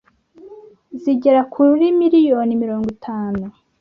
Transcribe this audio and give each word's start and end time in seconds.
zigera 1.01 1.41
kuri 1.53 1.85
miliyoni 1.99 2.53
mirongo 2.63 2.85
itanu 2.95 3.43